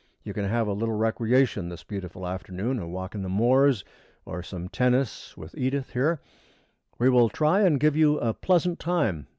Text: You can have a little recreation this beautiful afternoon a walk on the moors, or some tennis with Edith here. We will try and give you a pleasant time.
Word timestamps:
You 0.23 0.33
can 0.33 0.45
have 0.45 0.67
a 0.67 0.73
little 0.73 0.95
recreation 0.95 1.69
this 1.69 1.83
beautiful 1.83 2.25
afternoon 2.25 2.79
a 2.79 2.87
walk 2.87 3.13
on 3.13 3.21
the 3.21 3.29
moors, 3.29 3.83
or 4.25 4.41
some 4.41 4.67
tennis 4.67 5.37
with 5.37 5.55
Edith 5.55 5.91
here. 5.91 6.19
We 6.97 7.07
will 7.07 7.29
try 7.29 7.61
and 7.61 7.79
give 7.79 7.95
you 7.95 8.17
a 8.17 8.33
pleasant 8.33 8.79
time. 8.79 9.27